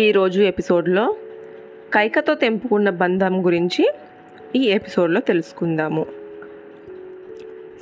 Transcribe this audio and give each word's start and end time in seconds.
ఈరోజు 0.00 0.42
ఎపిసోడ్లో 0.42 1.16
కైకతో 1.94 2.34
తెంపుకున్న 2.34 2.90
బంధం 2.90 3.46
గురించి 3.46 3.92
ఈ 4.56 4.62
ఎపిసోడ్లో 4.62 5.20
తెలుసుకుందాము. 5.20 6.06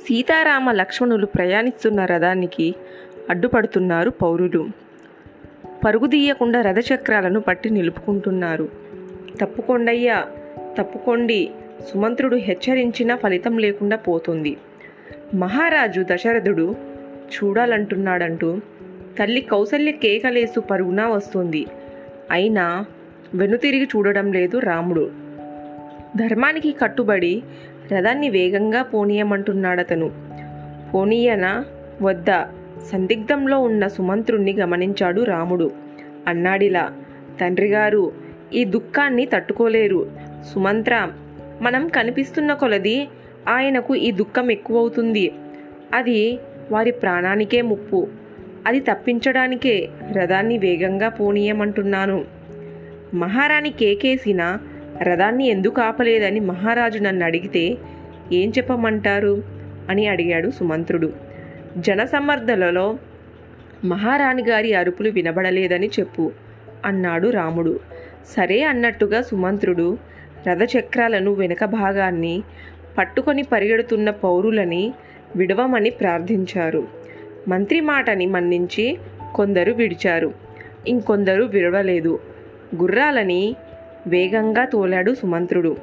సీతారామ 0.07 0.71
లక్ష్మణులు 0.71 1.25
ప్రయాణిస్తున్న 1.25 2.05
రథానికి 2.05 2.75
అడ్డుపడుతున్నారు 3.29 4.09
పౌరులు. 4.09 4.67
పరుగుదీయకుండా 5.85 6.61
రథచక్రాలను 6.61 7.41
పట్టి 7.41 7.69
నిలుపుకుంటున్నారు. 7.69 8.69
తప్పుకొండయ్యా 9.41 10.25
తప్పుకోండి 10.77 11.49
సుమంత్రుడు 11.93 12.35
హెచ్చరించినా 12.35 13.15
ఫలితం 13.15 13.57
లేకుండా 13.57 13.97
పోతుంది. 13.97 14.57
మహారాజు 15.33 16.05
దశరథుడు 16.13 16.75
చూడాలంటున్నాడంటూ 17.35 18.59
తల్లి 19.19 19.41
కౌసల్య 19.41 19.91
కేకలేసు 19.91 20.59
పరుగునా 20.59 21.07
వస్తుంది. 21.07 21.65
అయినా 22.31 22.85
వెనుతిరిగి 23.33 23.85
చూడడం 23.85 24.33
లేదు 24.33 24.57
రాముడు. 24.57 25.11
ధర్మానికి 26.17 26.71
కట్టుబడి 26.71 27.43
రథాన్ని 27.91 28.29
వేగంగా 28.29 28.81
పోనీయమంటున్నాడతను. 28.81 30.11
పోనీయన 30.93 31.63
వద్ద 32.01 32.43
సందిగ్ధంలో 32.91 33.59
ఉన్న 33.59 33.87
సుమంత్రుణ్ణి 33.87 34.53
గమనించాడు 34.53 35.21
రాముడు. 35.21 35.71
అన్నాడిలా 36.27 36.93
తండ్రిగారు 37.41 38.11
ఈ 38.53 38.63
దుఃఖాన్ని 38.65 39.25
తట్టుకోలేరు. 39.25 40.11
సుమంత్ర 40.53 41.07
మనం 41.61 41.87
కనిపిస్తున్న 41.87 42.53
కొలది 42.53 43.07
ఆయనకు 43.47 43.95
ఈ 43.95 44.11
దుఃఖం 44.11 44.51
ఎక్కువవుతుంది. 44.51 45.31
అది 45.93 46.39
వారి 46.71 46.91
ప్రాణానికే 46.91 47.61
ముప్పు. 47.61 48.07
అది 48.67 48.79
తప్పించడానికే 48.79 49.89
రథాన్ని 50.11 50.57
వేగంగా 50.57 51.09
పోనీయమంటున్నాను. 51.09 52.25
మహారాణి 53.13 53.69
కేకేసిన 53.69 54.57
రథాన్ని 55.01 55.47
ఎందుకు 55.47 55.81
ఆపలేదని 55.81 56.39
మహారాజు 56.39 56.99
నన్ను 56.99 57.25
అడిగితే 57.25 57.77
ఏం 58.31 58.49
చెప్పమంటారు? 58.49 59.43
అని 59.89 60.07
అడిగాడు 60.07 60.49
సుమంత్రుడు. 60.49 61.13
జనసమర్థలలో 61.77 62.97
మహారాణి 63.85 64.43
గారి 64.43 64.73
అరుపులు 64.73 65.09
వినబడలేదని 65.09 65.87
చెప్పు 65.87 66.31
అన్నాడు 66.85 67.29
రాముడు. 67.29 67.79
సరే 68.37 68.63
అన్నట్టుగా 68.63 69.21
సుమంత్రుడు 69.21 69.97
రథచక్రాలను 70.49 71.33
వెనక 71.33 71.65
భాగాన్ని 71.65 72.43
పట్టుకొని 72.97 73.43
పరిగెడుతున్న 73.43 74.09
పౌరులని 74.09 74.93
విడవమని 75.35 75.89
ప్రార్థించారు. 75.89 76.98
మంత్రి 77.47 77.81
మాటని 77.81 78.25
మన్నించి 78.25 78.97
కొందరు 79.35 79.71
విడిచారు. 79.71 80.33
ఇంకొందరు 80.87 81.43
విడవలేదు 81.43 82.19
గుర్రాలని 82.75 83.55
వేగంగా 84.07 84.65
తోలాడు 84.65 85.13
సుమంత్రుడు. 85.13 85.77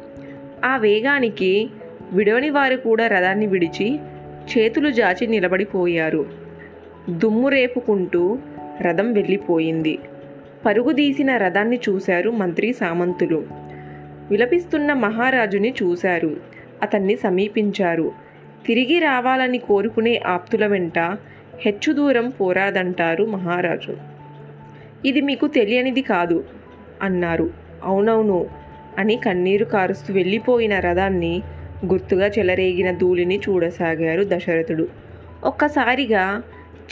ఆ 0.65 0.77
వేగానికి 0.77 1.71
విడవని 2.13 2.51
వారు 2.51 2.77
కూడా 2.77 3.07
రథాన్ని 3.07 3.47
విడిచి 3.47 3.99
చేతులు 4.59 4.91
జాచి 4.91 5.27
నిలబడిపోయారు. 5.27 6.27
దుమ్ము 7.11 7.49
రేపుకుంటూ 7.49 8.39
రథం 8.81 9.13
వెళ్ళిపోయింది. 9.13 9.99
పరుగుదీసిన 10.67 11.37
రథాన్ని 11.37 11.81
చూశారు 11.89 12.31
మంత్రి 12.31 12.73
సామంతులు. 12.73 13.47
విలపిస్తున్న 14.31 14.93
మహారాజుని 14.93 15.75
చూశారు. 15.83 16.37
అతన్ని 16.83 17.17
సమీపించారు. 17.17 18.13
తిరిగి 18.67 18.99
రావాలని 18.99 19.59
కోరుకునే 19.59 20.23
ఆప్తుల 20.27 20.67
వెంట 20.67 20.99
హెచ్చు 21.61 21.93
దూరం 21.93 22.31
పోరాదంటారు 22.31 23.25
మహారాజు. 23.25 23.97
ఇది 25.05 25.21
మీకు 25.21 25.47
తెలియనిది 25.47 26.03
కాదు 26.03 26.45
అన్నారు. 27.03 27.51
అవునవును 27.85 28.47
అని 28.99 29.17
కన్నీరు 29.17 29.65
కారుస్తూ 29.65 30.15
వెళ్ళిపోయిన 30.15 30.81
రథాన్ని 30.81 31.43
గుర్తుగా 31.87 32.27
చెలరేగిన 32.27 32.91
ధూళిని 32.91 33.41
చూడసాగారు 33.49 34.25
దశరథుడు. 34.29 34.89
ఒక్కసారిగా 35.45 36.43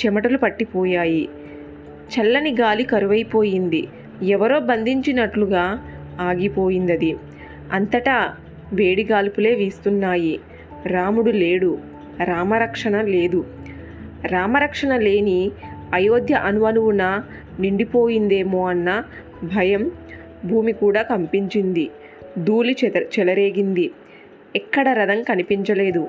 చెమటలు 0.06 0.38
పట్టిపోయాయి. 0.38 1.28
చల్లని 2.14 2.56
గాలి 2.60 2.84
కరువైపోయింది. 2.84 3.88
ఎవరో 4.22 4.60
బంధించినట్లుగా 4.60 5.88
ఆగిపోయిందది. 6.20 7.16
అంతటా 7.72 8.34
వేడి 8.72 9.04
గాల్పులే 9.04 9.54
వీస్తున్నాయి. 9.54 10.40
రాముడు 10.86 11.30
లేడు. 11.30 11.78
రామరక్షణ 12.24 13.00
లేదు. 13.00 13.44
రామరక్షణ 14.26 14.96
లేని 14.96 15.50
అయోధ్య 15.94 16.34
అణువణువున 16.34 17.22
నిండిపోయిందేమో 17.60 18.68
అన్న 18.68 19.04
భయం 19.42 19.90
భూమి 20.44 20.72
కూడా 20.72 21.02
కంపించింది. 21.02 21.90
ధూళి 22.38 22.76
చెద 22.84 22.96
చెలరేగింది. 22.96 23.90
ఎక్కడ 24.56 24.88
రథం 24.88 25.22
కనిపించలేదు. 25.22 26.08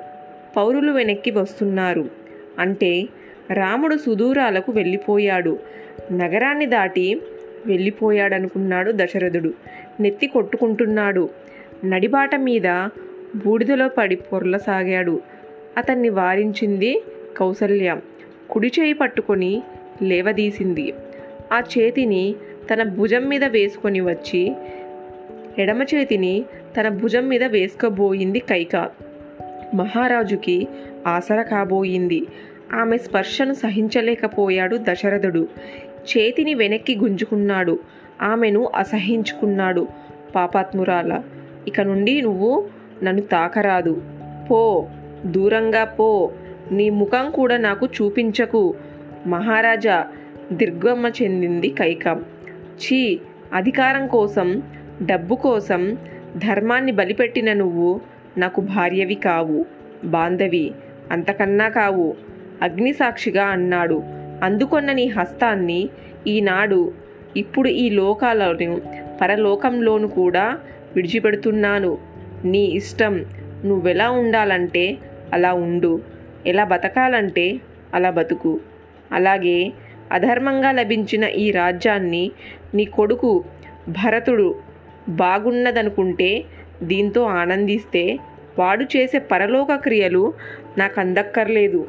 పౌరులు 0.57 0.91
వెనక్కి 0.91 1.31
వస్తున్నారు. 1.31 2.09
అంటే 2.59 3.07
రాముడు 3.53 3.95
సుదూరాలకు 3.95 4.71
వెళ్ళిపోయాడు. 4.71 5.59
నగరాన్ని 6.11 6.65
దాటి 6.65 7.21
వెళ్ళిపోయాడనుకున్నాడు 7.65 8.91
దశరథుడు. 8.95 9.53
నెత్తి 9.99 10.27
కొట్టుకుంటున్నాడు. 10.27 11.29
నడిబాట 11.85 12.35
మీద 12.35 12.87
బూడిదలో 13.45 13.87
పడి 13.87 14.15
పొర్లసాగాడు. 14.15 15.21
అతన్ని 15.77 16.09
వారించింది 16.09 17.01
కౌసల్య 17.37 17.95
కుడి 18.49 18.71
చేయి 18.79 18.93
పట్టుకొని 18.93 19.63
లేవదీసింది. 20.01 20.93
ఆ 21.53 21.59
చేతిని 21.59 22.35
తన 22.73 22.83
భుజం 22.83 23.23
మీద 23.23 23.43
వేసుకొని 23.43 23.99
వచ్చి 23.99 24.55
ఎడమ 25.57 25.83
చేతిని 25.83 26.45
తన 26.79 26.89
భుజం 26.89 27.27
మీద 27.27 27.43
వేసుకోబోయింది 27.43 28.39
కైక. 28.39 28.89
మహారాజుకి 29.73 30.67
ఆసర 31.07 31.41
కాబోయింది. 31.41 32.27
ఆమె 32.73 32.97
స్పర్శను 32.97 33.53
సహించలేకపోయాడు 33.53 34.77
దశరథుడు. 34.77 35.47
చేతిని 35.85 36.53
వెనక్కి 36.53 36.95
గుంజుకున్నాడు. 36.95 37.79
ఆమెను 38.21 38.69
అసహించుకున్నాడు 38.75 39.87
పాపాత్మురాల. 40.35 41.21
ఇక 41.67 41.81
నుండి 41.81 42.21
నువ్వు 42.21 42.69
నన్ను 43.03 43.21
తాకరాదు. 43.21 44.01
పో 44.51 44.87
దూరంగా 45.25 45.83
పో. 45.83 46.31
నీ 46.71 46.89
ముఖం 46.89 47.31
కూడా 47.31 47.57
నాకు 47.57 47.85
చూపించకు. 47.85 48.73
మహారాజా 49.27 50.05
దిర్గమ్మ 50.51 51.07
చెందింది 51.07 51.69
కైక. 51.69 52.07
ఛీ 52.53 53.19
అధికారం 53.53 54.07
కోసం 54.07 54.61
డబ్బు 55.01 55.35
కోసం 55.35 55.97
ధర్మాన్ని 56.37 56.91
బలిపెట్టిన 56.91 57.53
నువ్వు 57.53 58.01
నాకు 58.37 58.61
భార్యవి 58.61 59.15
కావు 59.15 59.65
బాంధవి 60.03 60.71
అంతకన్నా 61.11 61.69
కావు 61.69 62.15
అగ్నిసాక్షిగా 62.61 63.45
అన్నాడు. 63.45 64.03
అందుకొన్న 64.43 64.91
నీ 64.91 65.07
హస్తాన్ని 65.07 65.89
ఈనాడు 66.27 66.93
ఇప్పుడు 67.37 67.67
ఈ 67.67 67.89
లోకాలను 67.89 68.81
పరలోకంలోను 69.21 70.07
కూడా 70.07 70.57
విడిచిపెడుతున్నాను. 70.95 71.97
నీ 72.45 72.65
ఇష్టం 72.65 73.25
నువ్వెలా 73.65 74.09
ఉండాలంటే 74.09 74.97
అలా 75.33 75.53
ఉండు. 75.53 76.01
ఎలా 76.45 76.63
బతకాలంటే 76.63 77.59
అలా 77.93 78.09
బతుకు. 78.09 78.59
అలాగే 79.11 79.73
అధర్మంగా 80.11 80.71
లభించిన 80.71 81.23
ఈ 81.23 81.51
రాజ్యాన్ని 81.51 82.31
నీ 82.73 82.85
కొడుకు 82.85 83.43
భరతుడు 83.89 84.55
బాగున్నదనుకుంటే 85.09 86.43
దీంతో 86.83 87.23
ఆనందిస్తే 87.23 88.19
వాడు 88.59 88.83
చేసే 88.83 89.19
పరలోక 89.19 89.75
క్రియలు 89.75 90.33
నాకు 90.77 90.99
అందక్కర్లేదు 90.99 91.87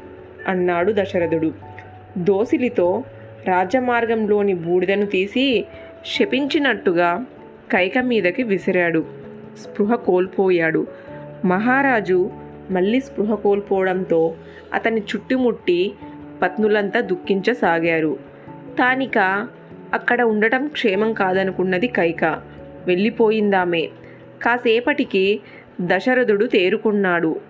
అన్నాడు 0.49 0.93
దశరథుడు. 0.93 1.53
దోసిలితో 2.19 3.05
రాజమార్గంలోని 3.47 4.55
బూడిదను 4.55 5.07
తీసి 5.07 5.65
శపించినట్టుగా 6.07 7.25
కైక 7.73 7.99
మీదకి 7.99 8.43
విసిరాడు. 8.43 9.07
స్పృహ 9.63 9.95
కోల్పోయాడు. 9.95 10.87
మహారాజు 11.45 12.31
మళ్ళీ 12.71 13.01
స్పృహ 13.01 13.35
కోల్పోవడంతో 13.35 14.35
అతని 14.75 15.01
చుట్టుముట్టి 15.01 15.93
పత్నులంతా 16.43 17.01
దుఃఖించసాగారు. 17.01 18.19
తానిక 18.79 19.49
అక్కడ 19.95 20.23
ఉండటం 20.23 20.69
క్షేమం 20.69 21.13
కాదనుకున్నది 21.13 21.87
కైక. 21.87 22.43
వెళ్ళిపోయిందామే. 22.87 23.89
కాసేపటికి 24.43 25.41
దశరథుడు 25.81 26.47
తేరుకున్నాడు. 26.47 27.41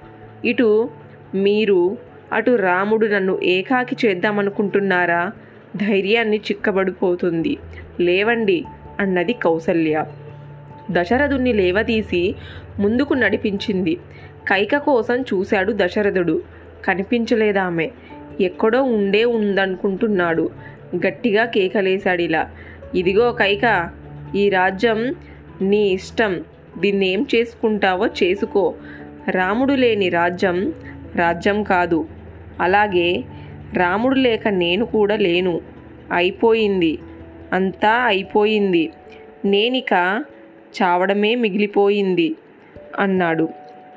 ఇటు 0.44 0.90
మీరు 1.34 1.96
అటు 2.32 2.50
రాముడు 2.50 3.06
నన్ను 3.06 3.40
ఏకాకి 3.42 4.06
చేద్దామనుకుంటున్నారా? 4.06 5.32
ధైర్యాన్ని 5.76 6.36
చిక్కబడిపోతుంది. 6.36 7.56
లేవండి 8.00 8.64
అన్నది 9.00 9.32
కౌసల్య. 9.32 10.04
దశరథుణ్ణి 10.90 11.52
లేవదీసి 11.52 12.34
ముందుకు 12.78 13.14
నడిపించింది. 13.14 13.94
కైక 14.48 14.76
కోసం 14.76 15.22
చూశాడు 15.22 15.72
దశరథుడు. 15.76 16.42
కనిపించలేదామె. 16.84 17.90
ఎక్కడో 18.40 18.82
ఉండే 18.82 19.24
ఉందనుకుంటున్నాడు. 19.24 20.50
గట్టిగా 20.96 21.44
కేకలేశాడిలా. 21.44 22.50
ఇదిగో 22.94 23.32
కైక 23.32 23.90
ఈ 24.34 24.48
రాజ్యం 24.48 25.14
నీ 25.60 25.88
ఇష్టం. 25.88 26.44
దీన్ని 26.78 27.08
ఏం 27.08 27.26
చేసుకుంటావో 27.34 28.06
చేసుకో. 28.06 28.74
రాముడు 29.30 29.72
లేని 29.72 30.08
రాజ్యం 30.08 30.72
రాజ్యం 31.14 31.62
కాదు. 31.62 32.08
అలాగే 32.60 33.24
రాముడు 33.74 34.14
లేక 34.14 34.48
నేను 34.48 34.86
కూడా 34.86 35.16
లేను. 35.16 35.60
అయిపోయింది. 36.12 36.98
అంతా 37.52 37.90
అయిపోయింది. 37.90 38.90
నేనిక 39.44 40.24
చావడమే 40.82 41.34
మిగిలిపోయింది 41.34 42.36
అన్నాడు. 42.98 43.48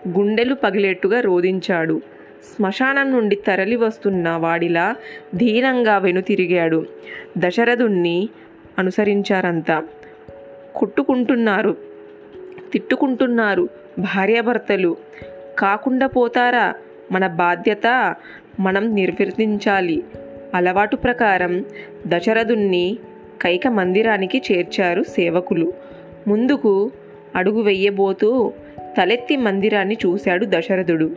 గుండెలు 0.07 0.55
పగిలేట్టుగా 0.55 1.19
రోధించాడు. 1.19 2.01
శ్మశానం 2.55 3.11
నుండి 3.11 3.35
తరలి 3.35 3.75
వస్తున్న 3.75 4.29
వాడిలా 4.29 4.95
ధీనంగా 5.35 5.97
వెనుతిరిగాడు. 5.97 6.85
దశరథుణ్ణి 7.37 8.29
అనుసరించారంతా. 8.79 9.83
కొట్టుకుంటున్నారు. 10.75 11.77
తిట్టుకుంటున్నారు 12.73 13.69
భార్యాభర్తలు. 13.99 14.97
కాకుండా 15.59 16.07
పోతారా? 16.07 16.73
మన 17.11 17.27
బాధ్యత 17.27 18.15
మనం 18.59 18.95
నిర్వర్తించాలి. 18.95 20.03
అలవాటు 20.53 20.95
ప్రకారం 20.95 21.65
దశరథుణ్ణి 22.07 22.97
కైక 23.41 23.67
మందిరానికి 23.67 24.41
చేర్చారు 24.51 25.03
సేవకులు. 25.03 25.73
ముందుకు 26.29 26.91
అడుగు 27.35 27.61
వెయ్యబోతూ 27.61 28.51
తలెత్తి 28.97 29.37
మందిరాన్ని 29.37 29.97
చూశాడు 30.05 30.45
దశరథుడు. 30.49 31.15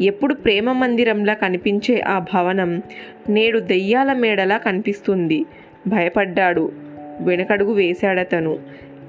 ఎప్పుడు 0.00 0.34
ప్రేమ 0.34 0.72
మందిరంలా 0.72 1.34
కనిపించే 1.34 2.00
ఆ 2.00 2.18
భవనం 2.18 2.82
నేడు 3.28 3.58
దెయ్యాల 3.58 4.12
మేడలా 4.12 4.58
కనిపిస్తుంది. 4.58 5.44
భయపడ్డాడు. 5.86 6.72
వెనకడుగు 7.20 7.72
వేశాడతను. 7.72 8.58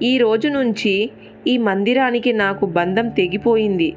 ఈ 0.02 0.18
రోజు 0.18 0.48
నుంచి 0.48 1.10
ఈ 1.46 1.58
మందిరానికి 1.58 2.32
నాకు 2.32 2.66
బంధం 2.66 3.08
తెగిపోయింది. 3.08 3.94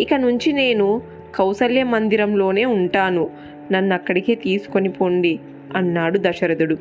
ఇక 0.00 0.14
నుంచి 0.14 0.52
నేను 0.52 1.02
కౌసల్య 1.34 1.82
మందిరంలోనే 1.82 2.64
ఉంటాను. 2.64 3.30
నన్ను 3.72 3.94
అక్కడికే 3.94 4.34
తీసుకొని 4.34 4.88
పోండి 4.88 5.40
అన్నాడు 5.76 6.18
దశరథుడు. 6.18 6.76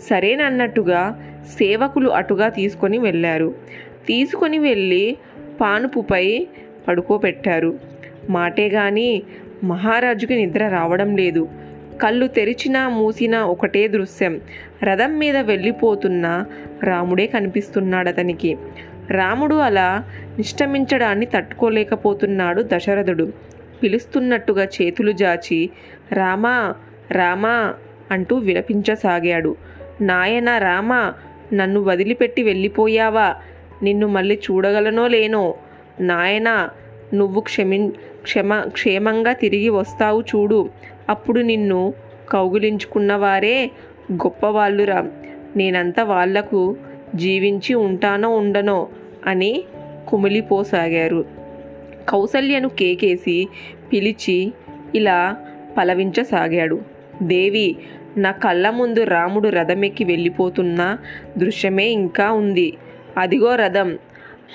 సరేనన్నట్టుగా 0.00 1.24
సేవకులు 1.58 2.08
అటుగా 2.08 2.48
తీసుకొని 2.48 2.98
వెళ్ళారు. 2.98 3.54
తీసుకొని 4.06 4.58
వెళ్ళి 4.58 5.16
పానుపుపై 5.60 6.46
పడుకోబెట్టారు. 6.88 7.78
మాటే 8.30 8.68
గాని 8.68 9.22
మహారాజుకి 9.64 10.46
నిద్ర 10.46 10.68
రావడం 10.68 11.16
లేదు. 11.16 11.48
కళ్ళు 12.02 12.26
తెరిచినా 12.26 12.88
మూసినా 12.88 13.44
ఒకటే 13.44 13.88
దృశ్యం. 13.88 14.40
రథం 14.82 15.18
మీద 15.18 15.36
వెళ్ళిపోతున్న 15.36 16.44
రాముడే 16.84 17.26
కనిపిస్తున్నాడు 17.26 18.08
అతనికి 18.08 18.58
రాముడు 19.10 19.54
అలా 19.54 20.04
నిష్టమించడాన్ని 20.38 21.26
తట్టుకోలేకపోతున్నాడు 21.26 22.62
దశరథుడు. 22.62 23.32
పిలుస్తున్నట్టుగా 23.82 24.64
చేతులు 24.64 25.12
జాచి 25.12 25.70
రామా 26.12 26.74
రామా 27.10 27.74
అంటూ 28.10 28.36
విలపించసాగాడు. 28.36 29.56
నాయన 30.00 30.58
రామా 30.58 31.14
నన్ను 31.54 31.80
వదిలిపెట్టి 31.80 32.42
వెళ్ళిపోయావా? 32.42 33.36
నిన్ను 33.82 34.08
మళ్ళీ 34.08 34.38
చూడగలనో 34.50 35.06
లేనో? 35.06 35.54
నాయనా 36.00 36.70
నువ్వు 37.14 37.40
క్షమి 37.40 37.92
క్షమ 38.22 38.60
క్షేమంగా 38.60 39.32
తిరిగి 39.32 39.68
వస్తావు 39.68 40.20
చూడు. 40.20 40.70
అప్పుడు 41.08 41.40
నిన్ను 41.40 41.94
కౌగులించుకున్నవారే 42.30 43.70
గొప్పవాళ్ళురా. 44.12 45.10
నేనంతా 45.56 46.04
వాళ్ళకు 46.04 46.76
జీవించి 47.14 47.74
ఉంటానో 47.74 48.30
ఉండనో 48.30 48.88
అని 49.26 49.64
కుమిలిపోసాగారు. 50.08 51.24
కౌసల్యను 52.08 52.68
కేకేసి 52.68 53.48
పిలిచి 53.92 54.52
ఇలా 54.94 55.36
పలవించసాగాడు. 55.78 56.97
దేవి 57.22 57.76
నా 58.16 58.30
కళ్ళ 58.30 58.70
ముందు 58.70 59.04
రాముడు 59.04 59.48
రథమెక్కి 59.48 60.04
వెళ్ళిపోతున్న 60.04 60.98
దృశ్యమే 61.38 61.86
ఇంకా 61.88 62.32
ఉంది. 62.32 62.76
అదిగో 63.18 63.54
రథం. 63.54 63.98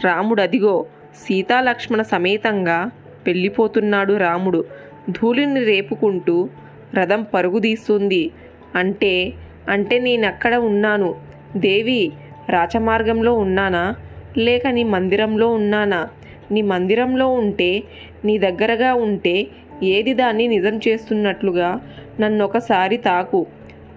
రాముడు 0.05 0.41
అదిగో 0.41 0.85
సీతాలక్ష్మణ 1.15 2.01
సమేతంగా 2.01 2.91
వెళ్ళిపోతున్నాడు 3.25 4.17
రాముడు. 4.17 4.65
ధూళిని 5.09 5.63
రేపుకుంటూ 5.63 6.49
రథం 6.93 7.25
పరుగుదీస్తుంది. 7.33 8.31
అంటే 8.75 9.33
అంటే 9.69 9.99
నేనక్కడ 9.99 10.55
ఉన్నాను. 10.55 11.15
దేవి 11.55 12.11
రాచమార్గంలో 12.49 13.33
ఉన్నానా? 13.33 13.95
లేక 14.37 14.67
నీ 14.67 14.83
మందిరంలో 14.83 15.51
ఉన్నానా? 15.51 16.07
నీ 16.51 16.61
మందిరంలో 16.61 17.27
ఉంటే 17.27 17.83
నీ 18.25 18.37
దగ్గరగా 18.37 18.93
ఉంటే 18.93 19.47
ఏది 19.83 20.13
దాన్ని 20.13 20.47
నిజం 20.47 20.79
చేస్తున్నట్లుగా 20.87 21.81
నన్నొకసారి 22.19 22.97
తాకు. 22.97 23.45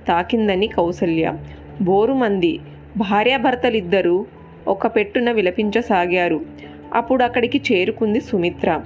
తాకిందని 0.09 0.67
కౌసల్య. 0.67 1.33
బోరుమంది 1.83 2.61
భార్యాభర్తలిద్దరూ 2.97 4.27
ఒక 4.69 4.87
పెట్టున 4.87 5.33
విలపించసాగారు. 5.33 6.41
అప్పుడు 6.95 7.25
అక్కడికి 7.25 7.63
చేరుకుంది 7.73 8.21
సుమిత్ర. 8.21 8.83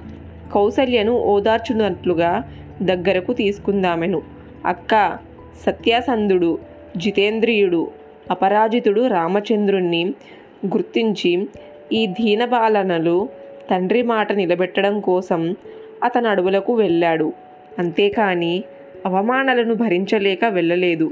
కౌసల్యను 0.53 1.11
ఓదార్చున్నట్లుగా 1.11 2.43
దగ్గరకు 2.81 3.33
తీసుకుందామెను. 3.33 4.21
అక్క 4.65 5.17
సత్యాసంధుడు 5.65 6.59
జితేంద్రియుడు 6.97 7.91
అపరాజితుడు 8.31 9.07
రామచంద్రుణ్ణి 9.07 10.05
గుర్తించి 10.65 11.47
ఈ 11.93 12.07
దీనపాలనలు 12.07 13.29
తండ్రి 13.71 14.01
మాట 14.01 14.33
నిలబెట్టడం 14.33 14.99
కోసం 14.99 15.55
అతని 16.03 16.27
అడవులకు 16.27 16.73
వెళ్ళాడు. 16.73 17.33
అంతేకాని 17.79 18.63
అవమానాలను 19.05 19.73
భరించలేక 19.73 20.45
వెళ్ళలేదు. 20.45 21.11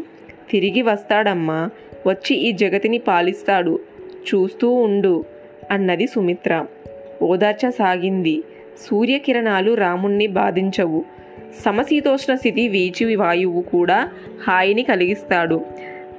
తిరిగి 0.51 0.81
వస్తాడమ్మా 0.81 1.69
వచ్చి 2.07 2.36
ఈ 2.36 2.51
జగతిని 2.51 2.97
పాలిస్తాడు 2.97 3.80
చూస్తూ 4.12 4.71
ఉండు 4.71 5.25
అన్నది 5.71 6.07
సుమిత్ర. 6.07 6.65
ఓదార్చసాగింది 7.21 8.44
సూర్యకిరణాలు 8.89 9.74
రాముణ్ణి 9.74 10.27
బాధించవు. 10.27 11.06
సమశీతోష్ణ 11.65 12.35
స్థితి 12.35 12.68
వీచి 12.68 13.15
వాయువు 13.15 13.62
కూడా 13.62 14.09
హాయిని 14.47 14.83
కలిగిస్తాడు. 14.83 15.66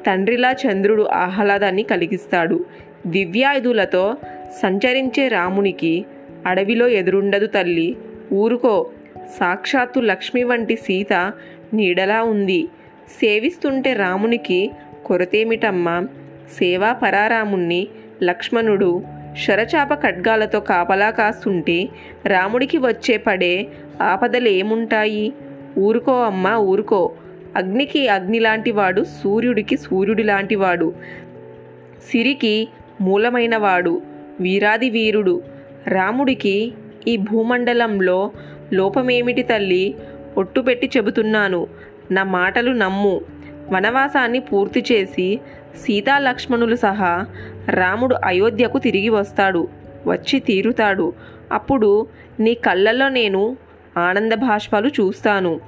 తండ్రిలా 0.07 0.53
చంద్రుడు 0.53 1.03
ఆహ్లాదాన్ని 1.03 1.83
కలిగిస్తాడు. 1.83 2.65
దివ్యాయుధులతో 3.07 4.15
సంచరించే 4.63 5.29
రామునికి 5.29 6.05
అడవిలో 6.47 6.89
ఎదురుండదు 6.89 7.47
తల్లి. 7.47 7.97
ఊరుకో. 8.33 8.91
సాక్షాత్తు 9.39 10.01
లక్ష్మి 10.01 10.43
వంటి 10.43 10.77
సీత 10.77 11.33
నీడలా 11.75 12.23
ఉంది. 12.23 12.69
సేవిస్తుంటే 13.21 13.93
రామునికి 13.93 14.71
కొరతేమిటమ్మా? 15.05 16.07
సేవా 16.59 16.93
పరారాముణ్ణి 16.93 17.89
లక్ష్మణుడు 18.23 19.03
శరచాప 19.47 19.95
ఖడ్గాలతో 19.95 20.61
కాపలా 20.61 21.11
కాస్తుంటే 21.11 21.89
రాముడికి 22.27 22.79
వచ్చే 22.79 23.17
పడే 23.17 23.67
ఆపదలేముంటాయి? 24.03 25.33
ఊరుకో 25.79 26.23
అమ్మా 26.23 26.57
ఊరుకో. 26.57 27.13
అగ్నికి 27.57 28.09
అగ్ని 28.09 28.39
లాంటివాడు 28.39 29.05
సూర్యుడికి 29.05 29.77
సూర్యుడి 29.77 30.23
లాంటివాడు 30.23 30.95
సిరికి 32.11 32.69
మూలమైనవాడు 33.01 34.03
వీరాది 34.41 34.91
వీరుడు. 34.91 35.43
రాముడికి 35.89 36.73
ఈ 37.09 37.17
భూమండలంలో 37.17 38.31
లోపమేమిటి 38.73 39.43
తల్లి? 39.43 39.95
ఒట్టు 40.39 40.61
పెట్టి 40.61 40.91
చెబుతున్నాను. 40.97 41.67
నా 42.11 42.25
మాటలు 42.25 42.73
నమ్ము. 42.73 43.21
వనవాసాన్ని 43.71 44.41
పూర్తి 44.41 44.85
చేసి 44.93 45.41
సీతా 45.77 46.19
లక్ష్మణులు 46.19 46.77
సహా 46.77 47.27
రాముడు 47.69 48.17
అయోధ్యకు 48.25 48.79
తిరిగి 48.79 49.09
వస్తాడు. 49.09 49.69
వచ్చి 50.07 50.41
తీరుతాడు. 50.41 51.13
అప్పుడు 51.53 52.07
నీ 52.41 52.55
కళ్ళల్లో 52.55 53.09
నేను 53.09 53.57
ఆనంద 53.97 54.33
భాష్పాలు 54.33 54.89
చూస్తాను. 54.89 55.61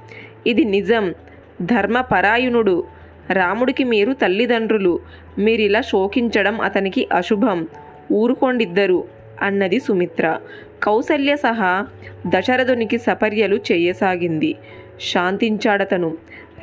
ఇది 0.47 0.65
నిజం. 0.65 1.13
ధర్మపరాయణుడు. 1.61 2.83
రాముడికి 3.29 3.83
మీరు 3.83 4.13
తల్లిదండ్రులు. 4.13 4.99
మీరిలా 5.37 5.81
శోకించడం 5.81 6.61
అతనికి 6.61 7.07
అశుభం. 7.13 7.67
ఊరుకోండిద్దరు 8.11 9.03
అన్నది 9.41 9.79
సుమిత్ర. 9.79 10.39
కౌసల్య 10.83 11.35
సహా 11.35 11.87
దశరథునికి 12.27 12.97
సపర్యలు 12.97 13.55
చేయసాగింది. 13.55 14.55
శాంతించాడతను. 15.01 16.17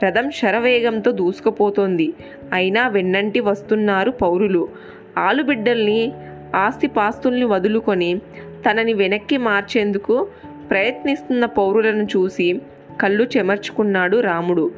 రథం 0.04 0.30
శరవేగంతో 0.30 1.10
దూసుకుపోతోంది. 1.10 2.12
అయినా 2.52 2.88
వెన్నంటి 2.88 3.40
వస్తున్నారు 3.40 4.10
పౌరులు. 4.10 4.68
ఆలుబిడ్డల్ని 5.18 6.12
ఆస్తిపాస్తుల్ని 6.56 7.44
వదులుకొని 7.44 8.18
తనని 8.70 8.92
వెనక్కి 8.92 9.36
మార్చేందుకు 9.36 10.28
ప్రయత్నిస్తున్న 10.70 11.44
పౌరులను 11.44 12.02
చూసి 12.02 12.60
కళ్ళు 13.00 13.28
చెమర్చుకున్నాడు 13.36 14.20
రాముడు. 14.20 14.72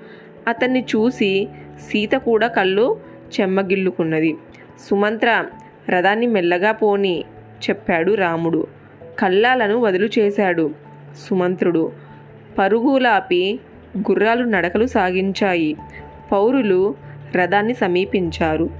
అతన్ని 0.48 0.84
చూసి 0.96 1.48
సీత 1.90 2.12
కూడా 2.12 2.46
కళ్ళు 2.46 3.00
చెమ్మగిల్లుకున్నది. 3.40 4.36
సుమంత్ర 4.90 5.44
రథాన్ని 5.88 6.26
మెల్లగా 6.26 6.72
పోని 6.72 7.24
చెప్పాడు 7.70 8.12
రాముడు. 8.12 8.66
కళ్ళాలను 9.18 9.80
వదులు 9.80 10.08
చేశాడు. 10.18 10.70
సుమంత్రుడు 11.28 11.92
పరుగులాపి 12.58 13.60
గుర్రాలు 13.98 14.44
నడకలు 14.44 14.86
సాగించాయి. 14.86 15.76
పౌరులు 16.32 16.94
రథాన్ని 17.34 17.74
సమీపించారు. 17.74 18.70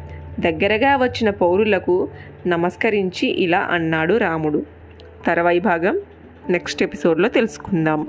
దగ్గరగా 0.40 0.96
వచ్చిన 0.96 1.30
పౌరులకు 1.30 2.08
నమస్కరించి 2.46 3.28
ఇలా 3.28 3.58
అన్నాడు 3.58 4.14
రాముడు. 4.16 4.66
తర్వాయి 5.26 5.60
భాగం 5.60 6.00
నెక్స్ట్ 6.50 6.82
ఎపిసోడ్లో 6.82 7.28
తెలుసుకుందాం. 7.28 8.06